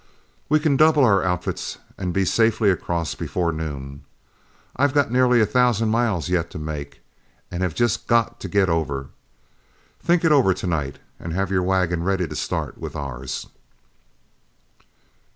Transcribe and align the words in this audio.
We 0.49 0.59
can 0.59 0.77
double 0.77 1.05
our 1.05 1.23
outfits 1.23 1.77
and 1.95 2.11
be 2.11 2.25
safely 2.25 2.71
across 2.71 3.13
before 3.13 3.51
noon. 3.51 4.03
I've 4.75 4.95
got 4.95 5.11
nearly 5.11 5.41
a 5.41 5.45
thousand 5.45 5.89
miles 5.89 6.27
yet 6.27 6.49
to 6.49 6.57
make, 6.57 7.01
and 7.51 7.61
have 7.61 7.75
just 7.75 8.07
got 8.07 8.39
to 8.39 8.49
get 8.49 8.67
over. 8.67 9.09
Think 9.99 10.25
it 10.25 10.31
over 10.31 10.55
to 10.55 10.65
night, 10.65 10.97
and 11.19 11.33
have 11.33 11.51
your 11.51 11.61
wagon 11.61 12.01
ready 12.01 12.27
to 12.27 12.35
start 12.35 12.79
with 12.79 12.95
ours." 12.95 13.45